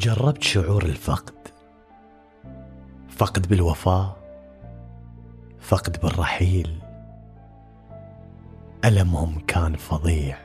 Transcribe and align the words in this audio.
جربت 0.00 0.42
شعور 0.42 0.82
الفقد. 0.82 1.48
فقد 3.08 3.48
بالوفاة 3.48 4.16
فقد 5.58 6.00
بالرحيل. 6.02 6.78
ألمهم 8.84 9.38
كان 9.46 9.76
فظيع. 9.76 10.38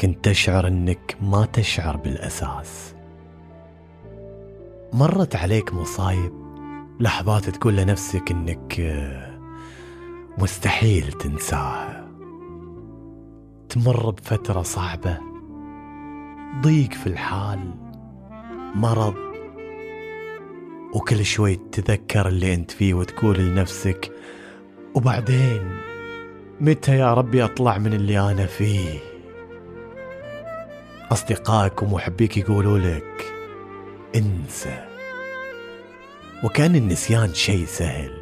كنت 0.00 0.24
تشعر 0.24 0.66
أنك 0.66 1.16
ما 1.20 1.46
تشعر 1.46 1.96
بالأساس. 1.96 2.94
مرت 4.92 5.36
عليك 5.36 5.74
مصايب 5.74 6.32
لحظات 7.00 7.50
تقول 7.50 7.76
لنفسك 7.76 8.30
أنك 8.30 8.80
مستحيل 10.38 11.12
تنساها. 11.12 12.08
تمر 13.68 14.10
بفترة 14.10 14.62
صعبة 14.62 15.18
ضيق 16.62 16.92
في 16.92 17.06
الحال. 17.06 17.89
مرض. 18.74 19.14
وكل 20.94 21.24
شوي 21.24 21.56
تتذكر 21.72 22.28
اللي 22.28 22.54
أنت 22.54 22.70
فيه 22.70 22.94
وتقول 22.94 23.38
لنفسك 23.38 24.12
وبعدين 24.94 25.78
متى 26.60 26.96
يا 26.96 27.14
ربي 27.14 27.44
أطلع 27.44 27.78
من 27.78 27.92
اللي 27.92 28.20
أنا 28.20 28.46
فيه؟ 28.46 28.98
اصدقائك 31.12 31.82
ومحبيك 31.82 32.36
يقولوا 32.36 32.78
لك 32.78 33.34
انسى. 34.16 34.86
وكان 36.44 36.76
النسيان 36.76 37.34
شيء 37.34 37.64
سهل. 37.66 38.12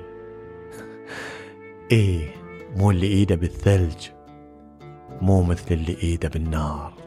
إيه 1.92 2.34
مو 2.76 2.90
اللي 2.90 3.06
إيده 3.06 3.34
بالثلج 3.34 4.08
مو 5.20 5.42
مثل 5.42 5.74
اللي 5.74 5.96
إيده 6.02 6.28
بالنار. 6.28 6.97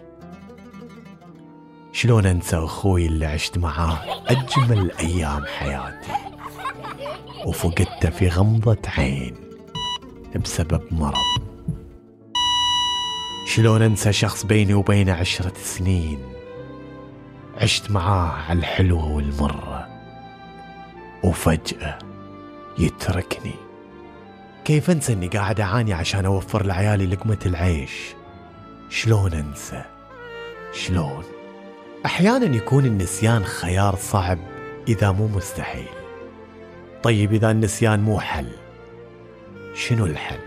شلون 2.02 2.26
انسى 2.26 2.58
أخوي 2.58 3.06
اللي 3.06 3.26
عشت 3.26 3.58
معاه 3.58 4.00
اجمل 4.28 4.92
أيام 4.92 5.46
حياتي؟ 5.46 6.12
وفقدته 7.46 8.10
في 8.10 8.28
غمضة 8.28 8.78
عين 8.98 9.36
بسبب 10.44 10.82
مرض. 10.92 11.42
شلون 13.46 13.82
انسى 13.82 14.14
شخص 14.14 14.46
بيني 14.46 14.74
وبينه 14.74 15.14
عشرة 15.14 15.54
سنين 15.64 16.20
عشت 17.58 17.92
معاه 17.92 18.32
على 18.50 18.60
الحلوة 18.60 19.12
والمرة؟ 19.12 19.88
وفجأة 21.24 22.00
يتركني. 22.80 23.56
كيف 24.66 24.90
انسى 24.90 25.14
اني 25.14 25.28
قاعد 25.28 25.60
اعاني 25.60 25.94
عشان 25.94 26.26
اوفر 26.26 26.66
لعيالي 26.66 27.06
لقمة 27.06 27.40
العيش؟ 27.46 28.16
شلون 28.90 29.34
انسى؟ 29.34 29.84
شلون؟ 30.74 31.31
أحيانا 32.06 32.56
يكون 32.56 32.86
النسيان 32.86 33.44
خيار 33.44 33.96
صعب 33.96 34.40
إذا 34.88 35.12
مو 35.12 35.28
مستحيل. 35.28 35.88
طيب 37.04 37.34
إذا 37.34 37.52
النسيان 37.52 38.00
مو 38.00 38.20
حل 38.20 38.52
شنو 39.74 40.06
الحل؟ 40.06 40.40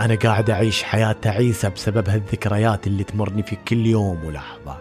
أنا 0.00 0.14
قاعد 0.14 0.50
أعيش 0.50 0.82
حياة 0.82 1.12
تعيسة 1.12 1.68
بسبب 1.68 2.08
هالذكريات 2.08 2.86
اللي 2.86 3.04
تمرني 3.04 3.42
في 3.42 3.56
كل 3.56 3.86
يوم 3.86 4.24
ولحظة. 4.24 4.78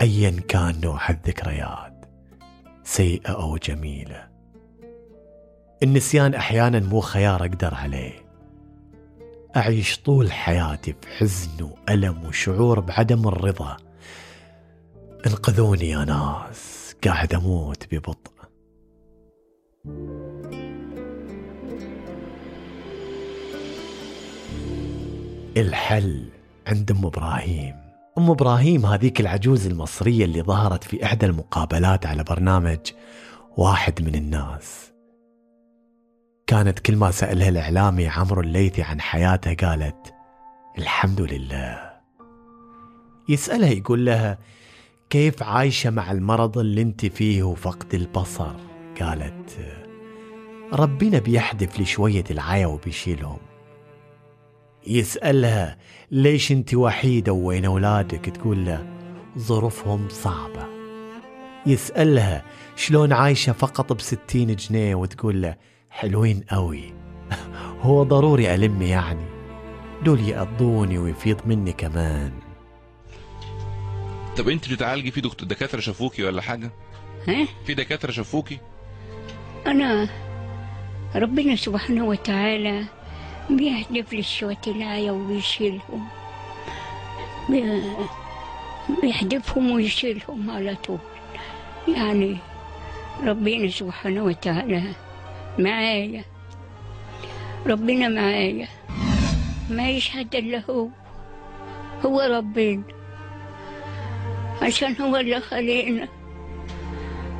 ايا 0.00 0.40
كان 0.48 0.80
نوع 0.84 1.10
الذكريات 1.10 2.04
سيئة 2.84 3.30
أو 3.30 3.56
جميلة. 3.56 4.28
النسيان 5.82 6.34
أحيانا 6.34 6.80
مو 6.80 7.00
خيار 7.00 7.40
أقدر 7.40 7.74
عليه. 7.74 8.27
أعيش 9.56 9.98
طول 9.98 10.32
حياتي 10.32 10.94
في 11.00 11.08
حزن 11.08 11.62
وألم 11.62 12.24
وشعور 12.24 12.80
بعدم 12.80 13.28
الرضا. 13.28 13.76
انقذوني 15.26 15.88
يا 15.90 16.04
ناس 16.04 16.94
قاعد 17.04 17.34
أموت 17.34 17.94
ببطء. 17.94 18.32
الحل 25.56 26.28
عند 26.66 26.90
أم 26.90 27.06
إبراهيم. 27.06 27.76
أم 28.18 28.30
إبراهيم 28.30 28.86
هذيك 28.86 29.20
العجوز 29.20 29.66
المصرية 29.66 30.24
اللي 30.24 30.42
ظهرت 30.42 30.84
في 30.84 31.04
إحدى 31.04 31.26
المقابلات 31.26 32.06
على 32.06 32.24
برنامج 32.24 32.78
واحد 33.56 34.02
من 34.02 34.14
الناس. 34.14 34.92
كانت 36.48 36.78
كل 36.78 36.96
ما 36.96 37.10
سألها 37.10 37.48
الإعلامي 37.48 38.08
عمرو 38.08 38.40
الليثي 38.40 38.82
عن 38.82 39.00
حياتها 39.00 39.54
قالت 39.54 40.14
الحمد 40.78 41.20
لله. 41.20 41.92
يسألها 43.28 43.68
يقول 43.68 44.06
لها 44.06 44.38
كيف 45.10 45.42
عايشة 45.42 45.90
مع 45.90 46.12
المرض 46.12 46.58
اللي 46.58 46.82
انت 46.82 47.06
فيه 47.06 47.42
وفقد 47.42 47.94
البصر؟ 47.94 48.54
قالت 49.00 49.58
ربنا 50.72 51.18
بيحدف 51.18 51.78
لي 51.78 51.84
شوية 51.84 52.24
العيا 52.30 52.66
وبيشيلهم. 52.66 53.38
يسألها 54.86 55.76
ليش 56.10 56.52
انت 56.52 56.74
وحيدة 56.74 57.32
وين 57.32 57.64
أولادك؟ 57.64 58.24
تقول 58.24 58.66
له 58.66 58.86
ظروفهم 59.38 60.08
صعبة. 60.08 60.66
يسألها 61.66 62.44
شلون 62.76 63.12
عايشة 63.12 63.52
فقط 63.52 63.92
بستين 63.92 64.56
جنيه؟ 64.56 64.94
وتقول 64.94 65.42
له 65.42 65.56
حلوين 65.90 66.44
قوي 66.50 66.94
هو 67.80 68.02
ضروري 68.02 68.54
ألم 68.54 68.82
يعني. 68.82 69.24
دول 70.04 70.20
يقضوني 70.20 70.98
ويفيض 70.98 71.40
مني 71.46 71.72
كمان. 71.72 72.32
طب 74.38 74.48
انت 74.48 74.72
بتعالجي 74.72 75.10
في 75.10 75.20
دكتور 75.20 75.48
دكاترة 75.48 75.80
شافوكي 75.80 76.24
ولا 76.24 76.42
حاجة؟ 76.42 76.70
ها؟ 77.28 77.46
في 77.66 77.74
دكاترة 77.74 78.10
شافوكي؟ 78.10 78.58
أنا 79.66 80.08
ربنا 81.14 81.56
سبحانه 81.56 82.04
وتعالى 82.04 82.84
بيحدف 83.50 84.12
لي 84.12 84.18
الآية 84.68 85.10
وبيشيلهم. 85.10 86.08
بي- 87.48 87.82
بيحدفهم 89.02 89.70
ويشيلهم 89.70 90.50
على 90.50 90.74
طول. 90.86 90.98
يعني 91.96 92.36
ربنا 93.24 93.68
سبحانه 93.70 94.24
وتعالى 94.24 94.82
معايا. 95.58 96.24
ربنا 97.66 98.08
معايا. 98.08 98.68
ما 99.70 99.90
يشهد 99.90 100.34
إلا 100.34 100.62
هو. 100.70 100.88
هو 102.06 102.20
ربنا. 102.20 102.82
عشان 104.62 104.96
هو 105.00 105.16
اللي 105.16 105.40
خلقنا. 105.40 106.08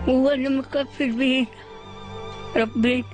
هو 0.08 0.30
اللي 0.30 0.48
مكفل 0.48 1.12
بينا. 1.12 1.46
ربنا. 2.56 3.04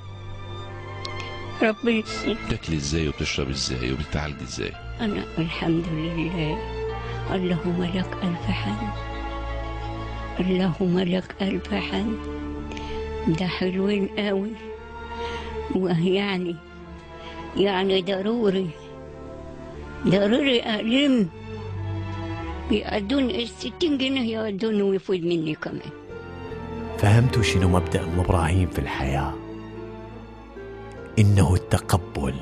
ربنا. 1.63 2.03
بتاكلي 2.47 2.77
إزاي 2.77 3.09
وبتشرب 3.09 3.49
إزاي 3.49 3.93
وبتعالجي 3.93 4.45
إزاي؟ 4.45 4.73
أنا 5.01 5.25
الحمد 5.39 5.85
لله. 5.93 6.59
اللهم 7.35 7.85
لك 7.85 8.17
ألف 8.23 8.47
حمد. 8.47 8.93
اللهم 10.41 10.99
لك 10.99 11.35
ألف 11.43 11.75
حمد. 11.75 12.19
ده 13.29 13.47
حلوين 13.47 14.09
قوي. 14.09 14.74
ويعني 15.77 16.57
يعني 17.57 18.03
ضروري 18.03 18.71
ضروري 20.07 20.63
ألم 20.63 21.29
يأدون 22.71 23.31
الستين 23.31 23.99
جنيه 23.99 24.39
يأدون 24.39 24.83
ويفوت 24.83 25.21
مني 25.21 25.55
كمان. 25.55 25.91
فهمتوا 26.99 27.43
شنو 27.43 27.69
مبدأ 27.69 28.05
أم 28.05 28.21
إبراهيم 28.21 28.69
في 28.69 28.79
الحياة؟ 28.79 29.35
إنه 31.19 31.55
التقبل 31.55 32.35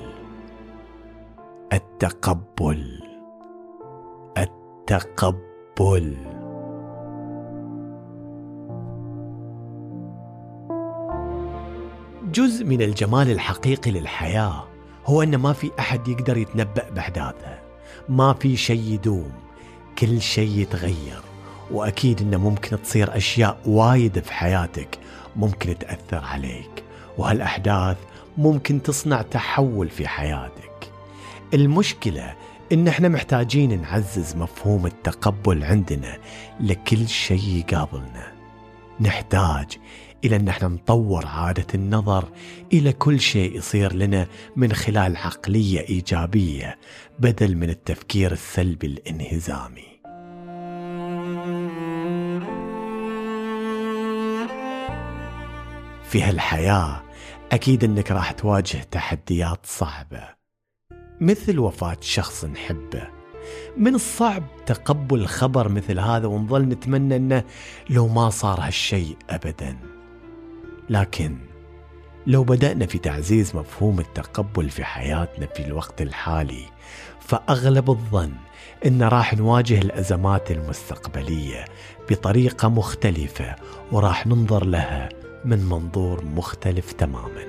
التقبل 1.73 3.01
التقبل. 4.39 6.17
جزء 12.33 12.65
من 12.65 12.83
الجمال 12.83 13.31
الحقيقي 13.31 13.91
للحياة 13.91 14.65
هو 15.07 15.23
أن 15.23 15.37
ما 15.37 15.53
في 15.53 15.71
أحد 15.79 16.09
يقدر 16.09 16.37
يتنبأ 16.37 16.91
بأحداثها 16.91 17.63
ما 18.09 18.33
في 18.33 18.57
شيء 18.57 18.81
يدوم 18.81 19.33
كل 19.99 20.21
شيء 20.21 20.59
يتغير. 20.59 21.21
وأكيد 21.71 22.21
أنه 22.21 22.39
ممكن 22.39 22.83
تصير 22.83 23.17
أشياء 23.17 23.59
وايد 23.67 24.19
في 24.19 24.33
حياتك 24.33 24.99
ممكن 25.37 25.79
تأثر 25.79 26.25
عليك. 26.25 26.85
وهالأحداث 27.19 27.97
ممكن 28.39 28.83
تصنع 28.83 29.23
تحول 29.23 29.89
في 29.89 30.09
حياتك. 30.09 30.91
المشكلة 31.55 32.35
إن 32.73 32.89
إحنا 32.89 33.09
محتاجين 33.09 33.83
نعزز 33.83 34.37
مفهوم 34.37 34.87
التقبل 34.87 35.65
عندنا 35.65 36.19
لكل 36.61 37.09
شيء 37.09 37.65
يقابلنا. 37.69 38.33
نحتاج 39.01 39.79
إلى 40.25 40.37
أن 40.37 40.49
إحنا 40.49 40.69
نطور 40.69 41.27
عادة 41.27 41.67
النظر 41.75 42.29
إلى 42.73 42.93
كل 42.93 43.21
شيء 43.21 43.57
يصير 43.57 43.93
لنا 43.93 44.27
من 44.57 44.73
خلال 44.73 45.17
عقلية 45.17 45.81
إيجابية 45.81 46.79
بدل 47.19 47.57
من 47.57 47.71
التفكير 47.71 48.33
السلبي 48.33 48.87
الانهزامي. 48.87 49.93
في 56.05 56.23
هالحياة 56.23 57.03
أكيد 57.53 57.85
أنك 57.85 58.11
راح 58.11 58.31
تواجه 58.33 58.87
تحديات 58.91 59.67
صعبة 59.67 60.23
مثل 61.21 61.59
وفاة 61.59 61.97
شخص 62.01 62.45
نحبه. 62.45 63.09
من 63.77 63.95
الصعب 63.95 64.45
تقبل 64.67 65.27
خبر 65.27 65.69
مثل 65.69 65.99
هذا 65.99 66.27
ونظل 66.27 66.63
نتمنى 66.63 67.17
أنه 67.17 67.45
لو 67.91 68.09
ما 68.09 68.31
صار 68.31 68.61
هالشيء 68.61 69.17
أبداً. 69.31 69.92
لكن 70.91 71.37
لو 72.27 72.45
بدأنا 72.45 72.87
في 72.87 72.99
تعزيز 72.99 73.57
مفهوم 73.57 74.01
التقبل 74.01 74.71
في 74.71 74.85
حياتنا 74.85 75.47
في 75.47 75.67
الوقت 75.67 76.03
الحالي 76.03 76.65
فأغلب 77.21 77.91
الظن 77.91 78.33
إن 78.87 79.03
راح 79.03 79.35
نواجه 79.35 79.79
الأزمات 79.79 80.51
المستقبلية 80.51 81.65
بطريقة 82.11 82.69
مختلفة 82.69 83.57
وراح 83.93 84.27
ننظر 84.27 84.65
لها 84.65 85.09
من 85.45 85.65
منظور 85.65 86.25
مختلف 86.25 86.93
تماما 86.93 87.45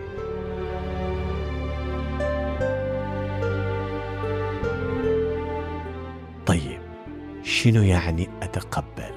طيب 6.46 6.82
شنو 7.44 7.82
يعني 7.82 8.30
أتقبل؟ 8.42 9.14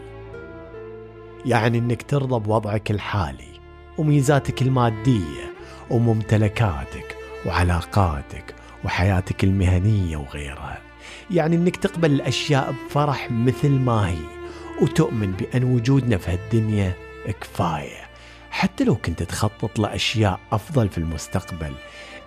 يعني 1.46 1.78
إنك 1.78 2.02
ترضى 2.02 2.40
بوضعك 2.40 2.90
الحالي 2.90 3.55
وميزاتك 3.98 4.62
المادية 4.62 5.52
وممتلكاتك 5.90 7.16
وعلاقاتك 7.46 8.54
وحياتك 8.84 9.44
المهنية 9.44 10.16
وغيرها. 10.16 10.78
يعني 11.30 11.56
إنك 11.56 11.76
تقبل 11.76 12.12
الأشياء 12.12 12.74
بفرح 12.88 13.30
مثل 13.30 13.68
ما 13.70 14.08
هي 14.08 14.18
وتؤمن 14.82 15.32
بأن 15.32 15.64
وجودنا 15.64 16.16
في 16.16 16.30
هالدنيا 16.30 16.92
كفاية. 17.40 18.06
حتى 18.50 18.84
لو 18.84 18.94
كنت 18.94 19.22
تخطط 19.22 19.78
لأشياء 19.78 20.40
أفضل 20.52 20.88
في 20.88 20.98
المستقبل 20.98 21.72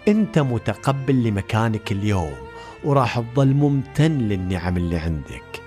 أنت 0.07 0.39
متقبل 0.39 1.24
لمكانك 1.24 1.92
اليوم 1.92 2.36
وراح 2.83 3.19
تظل 3.19 3.54
ممتن 3.54 4.18
للنعم 4.18 4.77
اللي 4.77 4.98
عندك. 4.98 5.62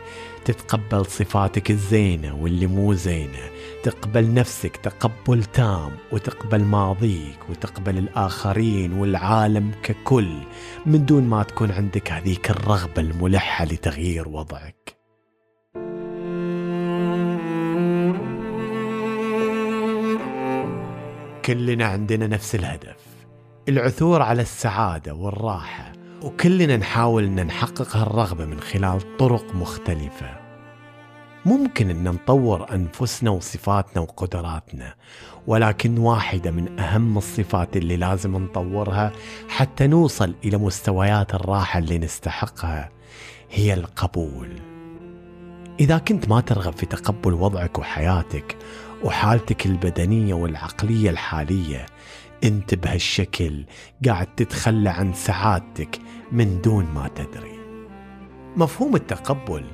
تتقبل 0.45 1.07
صفاتك 1.07 1.71
الزينة 1.71 2.35
واللي 2.35 2.67
مو 2.67 2.95
زينة. 2.95 3.51
تقبل 3.83 4.35
نفسك 4.35 4.77
تقبل 4.77 5.45
تام 5.45 5.91
وتقبل 6.13 6.65
ماضيك 6.65 7.39
وتقبل 7.51 7.99
الآخرين 7.99 8.93
والعالم 8.93 9.71
ككل 9.83 10.39
من 10.87 11.05
دون 11.05 11.25
ما 11.25 11.43
تكون 11.43 11.71
عندك 11.73 12.13
هذيك 12.13 12.51
الرغبة 12.51 13.03
الملحة 13.03 13.65
لتغيير 13.65 14.29
وضعك. 14.29 14.97
كلنا 21.45 21.85
عندنا 21.85 22.27
نفس 22.27 22.55
الهدف 22.55 22.97
العثور 23.69 24.23
على 24.23 24.43
السعادة 24.43 25.15
والراحة. 25.15 26.02
وكلنا 26.25 26.77
نحاول 26.77 27.25
إن 27.25 27.47
نحقق 27.47 27.97
هالرغبة 27.97 28.45
من 28.45 28.61
خلال 28.61 29.17
طرق 29.17 29.55
مختلفة. 29.55 30.43
ممكن 31.45 31.91
إن 31.91 32.05
نطور 32.05 32.75
أنفسنا 32.75 33.31
وصفاتنا 33.31 34.03
وقدراتنا 34.03 34.95
ولكن 35.47 35.99
واحدة 35.99 36.51
من 36.51 36.81
أهم 36.81 37.19
الصفات 37.19 37.77
اللي 37.77 37.97
لازم 37.97 38.37
نطورها 38.37 39.13
حتى 39.49 39.87
نوصل 39.87 40.35
إلى 40.45 40.59
مستويات 40.59 41.35
الراحة 41.35 41.79
اللي 41.79 41.99
نستحقها 41.99 42.91
هي 43.51 43.75
القبول. 43.75 44.49
إذا 45.81 45.99
كنت 45.99 46.29
ما 46.29 46.41
ترغب 46.41 46.73
في 46.73 46.87
تقبل 46.87 47.33
وضعك 47.33 47.79
وحياتك 47.79 48.57
وحالتك 49.05 49.67
البدنية 49.67 50.35
والعقلية 50.35 51.11
الحالية 51.11 51.87
انت 52.45 52.75
بهالشكل 52.75 53.65
قاعد 54.07 54.35
تتخلى 54.35 54.91
عن 54.91 55.13
سعادتك 55.13 55.99
من 56.33 56.61
دون 56.61 56.85
ما 56.85 57.09
تدري. 57.09 57.59
مفهوم 58.57 58.97
التقبل 58.97 59.65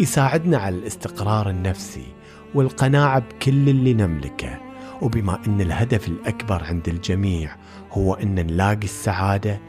يساعدنا 0.00 0.58
على 0.58 0.76
الاستقرار 0.76 1.50
النفسي 1.50 2.06
والقناعة 2.54 3.18
بكل 3.18 3.68
اللي 3.68 3.94
نملكه 3.94 4.60
وبما 5.02 5.46
أن 5.46 5.60
الهدف 5.60 6.08
الأكبر 6.08 6.64
عند 6.64 6.88
الجميع 6.88 7.56
هو 7.92 8.14
أن 8.14 8.34
نلاقي 8.34 8.84
السعادة 8.84 9.60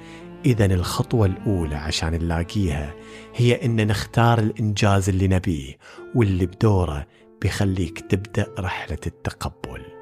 إذا 0.45 0.65
الخطوة 0.65 1.25
الأولى 1.25 1.75
عشان 1.75 2.11
نلاقيها 2.11 2.93
هي 3.35 3.65
أن 3.65 3.87
نختار 3.87 4.39
الإنجاز 4.39 5.09
اللي 5.09 5.27
نبيه 5.27 5.77
واللي 6.15 6.45
بدوره 6.45 7.07
بيخليك 7.41 7.99
تبدأ 7.99 8.47
رحلة 8.59 8.97
التقبل. 9.07 9.94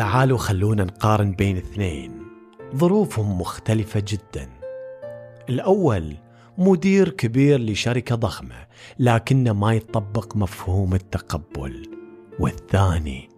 تعالوا 0.00 0.38
خلونا 0.38 0.84
نقارن 0.84 1.32
بين 1.32 1.56
اثنين. 1.56 2.12
ظروفهم 2.76 3.40
مختلفة 3.40 4.02
جدا. 4.08 4.48
الأول 5.48 6.16
مدير 6.58 7.08
كبير 7.08 7.60
لشركة 7.60 8.14
ضخمة 8.14 8.66
لكنه 8.98 9.52
ما 9.52 9.72
يطبق 9.74 10.36
مفهوم 10.36 10.94
التقبل. 10.94 11.90
والثاني 12.38 13.28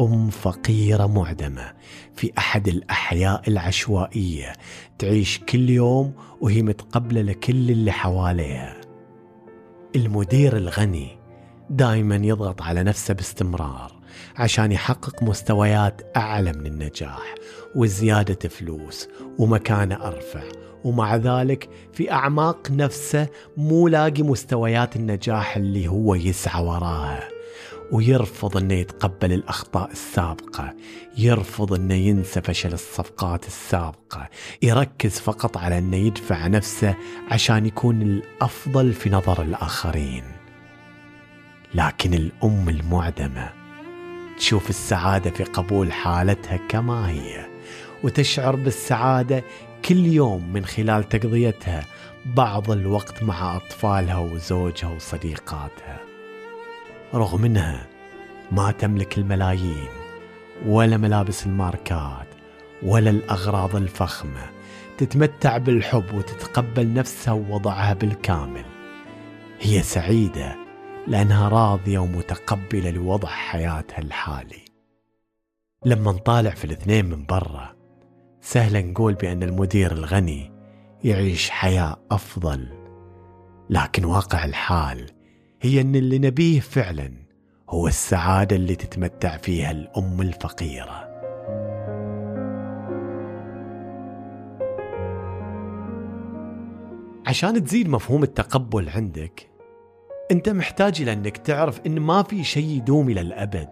أم 0.00 0.30
فقيرة 0.30 1.06
معدمة 1.06 1.72
في 2.14 2.32
أحد 2.38 2.68
الأحياء 2.68 3.42
العشوائية 3.48 4.52
تعيش 4.98 5.38
كل 5.38 5.70
يوم 5.70 6.12
وهي 6.40 6.62
متقبلة 6.62 7.22
لكل 7.22 7.70
اللي 7.70 7.92
حواليها. 7.92 8.80
المدير 9.96 10.56
الغني 10.56 11.18
دائما 11.70 12.16
يضغط 12.16 12.62
على 12.62 12.82
نفسه 12.82 13.14
باستمرار. 13.14 13.99
عشان 14.36 14.72
يحقق 14.72 15.22
مستويات 15.22 16.02
أعلى 16.16 16.52
من 16.52 16.66
النجاح 16.66 17.34
وزيادة 17.74 18.48
فلوس 18.48 19.08
ومكانة 19.38 20.06
أرفع 20.06 20.42
ومع 20.84 21.16
ذلك 21.16 21.68
في 21.92 22.12
أعماق 22.12 22.70
نفسه 22.70 23.28
مو 23.56 23.88
لاقي 23.88 24.22
مستويات 24.22 24.96
النجاح 24.96 25.56
اللي 25.56 25.88
هو 25.88 26.14
يسعى 26.14 26.64
وراها 26.64 27.28
ويرفض 27.92 28.56
إنه 28.56 28.74
يتقبل 28.74 29.32
الأخطاء 29.32 29.90
السابقة، 29.90 30.74
يرفض 31.18 31.72
إنه 31.72 31.94
ينسى 31.94 32.40
فشل 32.40 32.72
الصفقات 32.72 33.46
السابقة، 33.46 34.28
يركز 34.62 35.20
فقط 35.20 35.56
على 35.56 35.78
إنه 35.78 35.96
يدفع 35.96 36.46
نفسه 36.46 36.94
عشان 37.30 37.66
يكون 37.66 38.02
الأفضل 38.02 38.92
في 38.92 39.10
نظر 39.10 39.42
الآخرين. 39.42 40.24
لكن 41.74 42.14
الأم 42.14 42.68
المعدمة 42.68 43.59
تشوف 44.40 44.70
السعادة 44.70 45.30
في 45.30 45.44
قبول 45.44 45.92
حالتها 45.92 46.56
كما 46.56 47.10
هي، 47.10 47.46
وتشعر 48.04 48.56
بالسعادة 48.56 49.44
كل 49.84 50.06
يوم 50.06 50.52
من 50.52 50.64
خلال 50.64 51.08
تقضيتها 51.08 51.86
بعض 52.26 52.70
الوقت 52.70 53.22
مع 53.22 53.56
أطفالها 53.56 54.18
وزوجها 54.18 54.88
وصديقاتها. 54.88 56.00
رغم 57.14 57.44
إنها 57.44 57.86
ما 58.52 58.72
تملك 58.72 59.18
الملايين 59.18 59.88
ولا 60.66 60.96
ملابس 60.96 61.46
الماركات 61.46 62.26
ولا 62.82 63.10
الأغراض 63.10 63.76
الفخمة 63.76 64.50
تتمتع 64.98 65.56
بالحب 65.56 66.14
وتتقبل 66.14 66.94
نفسها 66.94 67.32
ووضعها 67.34 67.94
بالكامل 67.94 68.64
هي 69.60 69.82
سعيدة 69.82 70.56
لأنها 71.10 71.48
راضية 71.48 71.98
ومتقبلة 71.98 72.90
لوضع 72.90 73.28
حياتها 73.28 73.98
الحالي. 73.98 74.64
لما 75.84 76.12
نطالع 76.12 76.50
في 76.50 76.64
الاثنين 76.64 77.04
من 77.04 77.26
برا 77.26 77.76
سهل 78.40 78.86
نقول 78.86 79.14
بأن 79.14 79.42
المدير 79.42 79.92
الغني 79.92 80.52
يعيش 81.04 81.50
حياة 81.50 81.96
أفضل. 82.10 82.68
لكن 83.70 84.04
واقع 84.04 84.44
الحال 84.44 85.10
هي 85.60 85.80
أن 85.80 85.94
اللي 85.94 86.18
نبيه 86.18 86.60
فعلا 86.60 87.12
هو 87.70 87.88
السعادة 87.88 88.56
اللي 88.56 88.74
تتمتع 88.74 89.36
فيها 89.36 89.70
الأم 89.70 90.20
الفقيرة. 90.20 91.10
عشان 97.26 97.64
تزيد 97.64 97.88
مفهوم 97.88 98.22
التقبل 98.22 98.88
عندك 98.88 99.49
أنت 100.30 100.48
محتاج 100.48 101.02
إلى 101.02 101.12
أنك 101.12 101.36
تعرف 101.36 101.80
إن 101.86 102.00
ما 102.00 102.22
في 102.22 102.44
شيء 102.44 102.68
يدوم 102.68 103.08
إلى 103.08 103.20
الأبد. 103.20 103.68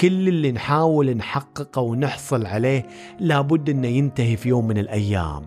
كل 0.00 0.28
اللي 0.28 0.52
نحاول 0.52 1.16
نحققه 1.16 1.82
ونحصل 1.82 2.46
عليه 2.46 2.86
لابد 3.20 3.70
إنه 3.70 3.88
ينتهي 3.88 4.36
في 4.36 4.48
يوم 4.48 4.66
من 4.66 4.78
الأيام. 4.78 5.42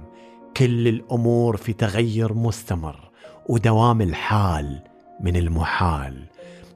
كل 0.57 0.87
الأمور 0.87 1.57
في 1.57 1.73
تغير 1.73 2.33
مستمر 2.33 3.09
ودوام 3.49 4.01
الحال 4.01 4.79
من 5.21 5.35
المحال. 5.35 6.23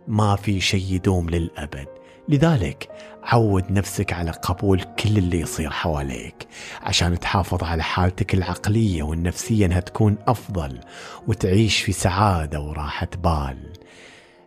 ما 0.07 0.35
في 0.35 0.59
شيء 0.59 0.93
يدوم 0.93 1.29
للأبد. 1.29 1.87
لذلك 2.31 2.89
عود 3.23 3.71
نفسك 3.71 4.13
على 4.13 4.31
قبول 4.31 4.81
كل 4.81 5.17
اللي 5.17 5.39
يصير 5.39 5.69
حواليك 5.69 6.47
عشان 6.81 7.19
تحافظ 7.19 7.63
على 7.63 7.83
حالتك 7.83 8.33
العقلية 8.33 9.03
والنفسية 9.03 9.65
إنها 9.65 9.79
تكون 9.79 10.17
أفضل 10.27 10.79
وتعيش 11.27 11.81
في 11.81 11.91
سعادة 11.91 12.61
وراحة 12.61 13.07
بال. 13.23 13.73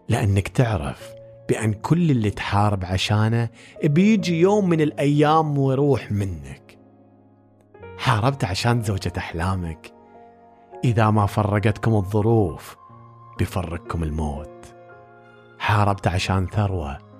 لأنك 0.08 0.48
تعرف 0.48 1.10
بأن 1.48 1.72
كل 1.72 2.10
اللي 2.10 2.30
تحارب 2.30 2.84
عشانه 2.84 3.48
بيجي 3.84 4.40
يوم 4.40 4.68
من 4.68 4.80
الأيام 4.80 5.58
ويروح 5.58 6.12
منك. 6.12 6.78
حاربت 7.98 8.44
عشان 8.44 8.82
زوجة 8.82 9.12
أحلامك. 9.18 9.92
إذا 10.84 11.10
ما 11.10 11.26
فرقتكم 11.26 11.94
الظروف 11.94 12.76
بيفرقكم 13.38 14.02
الموت. 14.02 14.74
حاربت 15.58 16.06
عشان 16.06 16.46
ثروة 16.46 17.13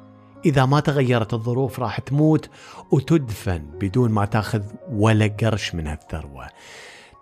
إذا 0.46 0.64
ما 0.64 0.80
تغيرت 0.80 1.34
الظروف 1.34 1.80
راح 1.80 2.00
تموت 2.00 2.50
وتدفن 2.90 3.58
بدون 3.58 4.10
ما 4.10 4.24
تأخذ 4.24 4.62
ولا 4.90 5.36
قرش 5.40 5.74
من 5.74 5.86
هالثروة. 5.86 6.46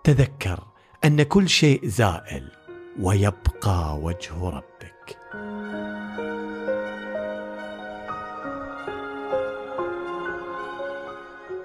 تذكر 0.03 0.63
أن 1.05 1.23
كل 1.23 1.49
شيء 1.49 1.87
زائل 1.87 2.51
ويبقى 2.99 3.97
وجه 3.97 4.49
ربك. 4.49 5.17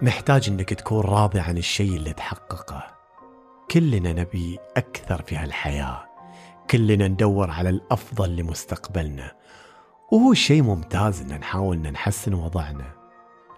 محتاج 0.03 0.49
أنك 0.49 0.75
تكون 0.75 1.00
راضي 1.00 1.41
عن 1.41 1.59
الشيء 1.59 1.97
اللي 1.97 2.12
تحققه. 2.12 2.85
كلنا 3.71 4.12
نبي 4.12 4.59
أكثر 4.77 5.23
في 5.23 5.37
هالحياة. 5.37 6.05
كلنا 6.71 7.09
ندور 7.09 7.50
على 7.50 7.69
الأفضل 7.69 8.37
لمستقبلنا. 8.37 9.33
وهو 10.12 10.35
شيء 10.35 10.62
ممتاز 10.62 11.21
إن 11.21 11.38
نحاول 11.38 11.77
إن 11.77 11.93
نحسن 11.93 12.35
وضعنا. 12.35 12.95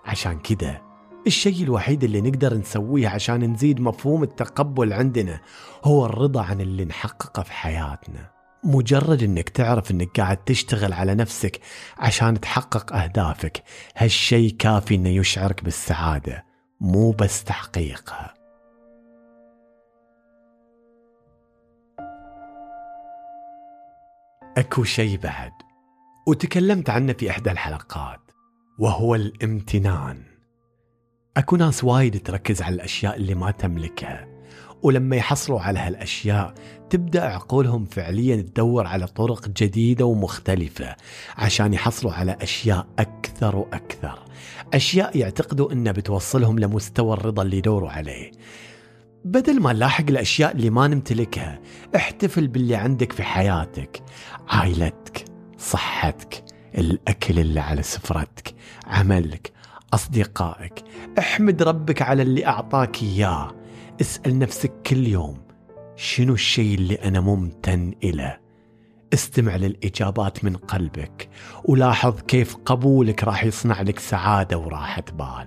عشان 0.04 0.38
كذا 0.38 0.80
الشيء 1.26 1.62
الوحيد 1.62 2.04
اللي 2.04 2.21
نقدر 2.21 2.54
نسويه 2.54 3.09
عشان 3.09 3.52
نزيد 3.52 3.80
مفهوم 3.80 4.23
التقبل 4.23 4.92
عندنا 4.92 5.40
هو 5.85 6.07
الرضا 6.07 6.42
عن 6.42 6.61
اللي 6.61 6.85
نحققه 6.85 7.42
في 7.42 7.52
حياتنا. 7.52 8.30
مجرد 8.64 9.23
إنك 9.23 9.49
تعرف 9.49 9.90
إنك 9.90 10.21
قاعد 10.21 10.37
تشتغل 10.37 10.92
على 10.92 11.14
نفسك 11.14 11.61
عشان 11.99 12.40
تحقق 12.40 12.92
أهدافك 12.92 13.62
هالشيء 13.97 14.57
كافي 14.59 14.95
إنه 14.95 15.09
يشعرك 15.09 15.64
بالسعادة 15.64 16.45
مو 16.80 17.11
بس 17.11 17.45
تحقيقها. 17.45 18.35
أكو 24.57 24.85
شيء 24.85 25.19
بعد. 25.19 25.69
وتكلمت 26.30 26.90
عنه 26.90 27.12
في 27.12 27.30
إحدى 27.30 27.50
الحلقات 27.50 28.20
وهو 28.78 29.14
الامتنان. 29.14 30.22
أكو 31.37 31.56
ناس 31.56 31.84
وايد 31.84 32.22
تركز 32.22 32.62
على 32.62 32.75
الأشياء 32.75 33.16
اللي 33.16 33.34
ما 33.34 33.50
تملكها 33.50 34.28
ولما 34.82 35.16
يحصلوا 35.16 35.60
على 35.60 35.78
هالأشياء 35.78 36.54
تبدأ 36.90 37.25
عقولهم 37.25 37.84
فعليا 37.84 38.37
تدور 38.37 38.87
على 38.87 39.06
طرق 39.06 39.49
جديدة 39.49 40.04
ومختلفة 40.04 40.96
عشان 41.37 41.75
يحصلوا 41.75 42.12
على 42.12 42.37
أشياء 42.40 42.87
أكثر 42.99 43.56
وأكثر 43.56 44.18
أشياء 44.75 45.16
يعتقدوا 45.16 45.72
انها 45.72 45.92
بتوصلهم 45.92 46.58
لمستوى 46.58 47.12
الرضا 47.12 47.42
اللي 47.42 47.56
يدوروا 47.56 47.90
عليه. 47.90 48.30
بدل 49.25 49.60
ما 49.60 49.72
نلاحق 49.72 50.04
الأشياء 50.08 50.52
اللي 50.52 50.70
ما 50.70 50.88
نمتلكها 50.88 51.60
احتفل 51.96 52.49
باللي 52.49 52.76
عندك 52.76 53.12
في 53.12 53.22
حياتك 53.22 54.02
عائلتك 54.49 55.29
صحتك 55.60 56.44
الأكل 56.78 57.38
اللي 57.38 57.60
على 57.60 57.82
سفرتك 57.82 58.54
عملك 58.86 59.52
أصدقائك. 59.94 60.84
احمد 61.18 61.62
ربك 61.62 62.02
على 62.02 62.22
اللي 62.22 62.46
أعطاك 62.46 63.02
إياه. 63.02 63.52
اسأل 64.00 64.38
نفسك 64.38 64.72
كل 64.86 65.06
يوم 65.06 65.38
شنو 65.96 66.34
الشيء 66.34 66.74
اللي 66.74 66.94
أنا 66.94 67.20
ممتن 67.20 67.94
له 68.04 68.38
استمع 69.14 69.56
للإجابات 69.56 70.44
من 70.44 70.56
قلبك 70.56 71.28
ولاحظ 71.64 72.20
كيف 72.20 72.56
قبولك 72.56 73.24
راح 73.24 73.44
يصنع 73.44 73.80
لك 73.80 73.98
سعادة 73.98 74.58
وراحة 74.58 75.04
بال. 75.12 75.46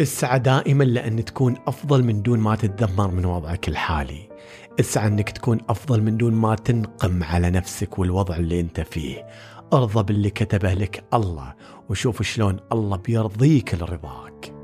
اسعى 0.00 0.38
دائما 0.38 0.84
لأن 0.84 1.24
تكون 1.24 1.56
أفضل 1.66 2.04
من 2.04 2.22
دون 2.22 2.38
ما 2.38 2.56
تتذمر 2.56 3.10
من 3.10 3.24
وضعك 3.24 3.68
الحالي. 3.68 4.28
اسعى 4.80 5.06
انك 5.06 5.30
تكون 5.30 5.58
افضل 5.68 6.02
من 6.02 6.16
دون 6.16 6.32
ما 6.32 6.54
تنقم 6.54 7.22
على 7.22 7.50
نفسك 7.50 7.98
والوضع 7.98 8.36
اللي 8.36 8.60
انت 8.60 8.80
فيه. 8.80 9.26
ارضى 9.72 10.02
باللي 10.02 10.30
كتبه 10.30 10.74
لك 10.74 11.04
الله 11.14 11.54
وشوف 11.88 12.22
شلون 12.22 12.56
الله 12.72 12.96
بيرضيك 12.96 13.74
لرضاك. 13.74 14.54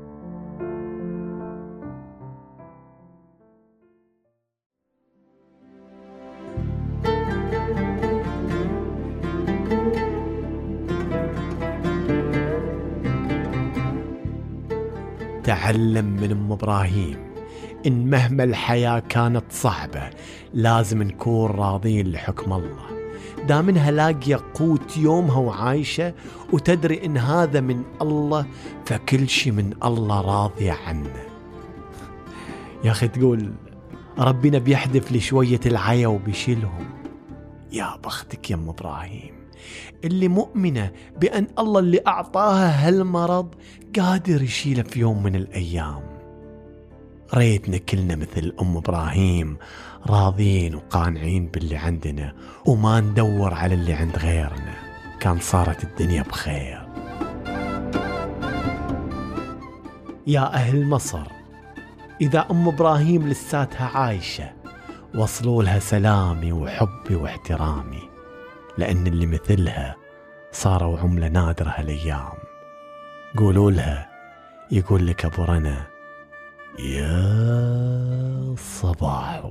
تعلم 15.43 16.05
من 16.05 16.31
أم 16.31 16.51
إبراهيم. 16.51 17.30
إن 17.87 18.09
مهما 18.09 18.43
الحياة 18.43 18.99
كانت 18.99 19.43
صعبة 19.49 20.09
لازم 20.53 21.03
نكون 21.03 21.51
راضين 21.51 22.11
لحكم 22.11 22.53
الله. 22.53 22.85
دام 23.47 23.69
انها 23.69 23.91
لاقيه 23.91 24.39
قوت 24.53 24.97
يومها 24.97 25.37
وعايشه 25.37 26.13
وتدري 26.53 27.05
إن 27.05 27.17
هذا 27.17 27.61
من 27.61 27.83
الله 28.01 28.45
فكل 28.85 29.29
شيء 29.29 29.53
من 29.53 29.73
الله 29.83 30.21
راضيه 30.21 30.71
عنه. 30.87 31.13
يا 32.83 32.91
أخي 32.91 33.07
تقول 33.07 33.53
ربنا 34.19 34.57
بيحذف 34.57 35.11
لي 35.11 35.19
شوية 35.19 35.59
العيا 35.65 36.07
وبيشيلهم. 36.07 36.89
يا 37.71 37.97
بختك 38.03 38.51
يا 38.51 38.55
أم 38.55 38.69
إبراهيم 38.69 39.33
اللي 40.03 40.27
مؤمنة 40.27 40.91
بأن 41.21 41.47
الله 41.59 41.79
اللي 41.79 41.99
أعطاها 42.07 42.87
هالمرض 42.87 43.55
قادر 43.99 44.41
يشيله 44.41 44.83
في 44.83 44.99
يوم 44.99 45.23
من 45.23 45.35
الأيام. 45.35 46.20
ريتنا 47.33 47.77
كلنا 47.77 48.15
مثل 48.15 48.53
أم 48.61 48.77
إبراهيم 48.77 49.57
راضين 50.07 50.75
وقانعين 50.75 51.47
باللي 51.47 51.77
عندنا 51.77 52.33
وما 52.65 52.99
ندور 52.99 53.53
على 53.53 53.73
اللي 53.73 53.93
عند 53.93 54.17
غيرنا. 54.17 54.73
كان 55.19 55.39
صارت 55.39 55.83
الدنيا 55.83 56.21
بخير. 56.21 56.87
يا 60.27 60.53
أهل 60.53 60.85
مصر 60.85 61.27
إذا 62.21 62.45
أم 62.51 62.67
إبراهيم 62.67 63.27
لساتها 63.27 63.97
عايشة 63.97 64.51
وصلوا 65.15 65.63
لها 65.63 65.79
سلامي 65.79 66.51
وحبي 66.51 67.15
واحترامي 67.15 68.09
لأن 68.77 69.07
اللي 69.07 69.25
مثلها 69.25 69.95
صاروا 70.51 70.99
عملة 70.99 71.27
نادرة 71.27 71.73
هالأيام. 71.77 72.33
قولوا 73.37 73.71
لها 73.71 74.09
يقول 74.71 75.07
لك 75.07 75.25
أبو 75.25 75.43
رنا 75.43 75.90
يا 76.79 78.55
صباح. 78.57 79.43